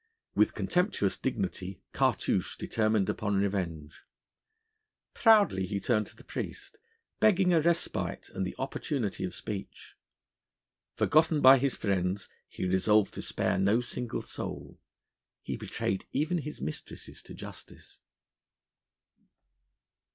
With 0.33 0.55
contemptuous 0.55 1.15
dignity 1.15 1.83
Cartouche 1.93 2.57
determined 2.57 3.07
upon 3.07 3.35
revenge: 3.35 4.01
proudly 5.13 5.67
he 5.67 5.79
turned 5.79 6.07
to 6.07 6.15
the 6.15 6.23
priest, 6.23 6.79
begging 7.19 7.53
a 7.53 7.61
respite 7.61 8.27
and 8.33 8.43
the 8.43 8.55
opportunity 8.57 9.23
of 9.25 9.35
speech. 9.35 9.95
Forgotten 10.95 11.39
by 11.39 11.59
his 11.59 11.77
friends, 11.77 12.29
he 12.49 12.67
resolved 12.67 13.13
to 13.13 13.21
spare 13.21 13.59
no 13.59 13.79
single 13.79 14.23
soul: 14.23 14.79
he 15.43 15.55
betrayed 15.55 16.07
even 16.11 16.39
his 16.39 16.61
mistresses 16.61 17.21
to 17.21 17.35
justice. 17.35 17.99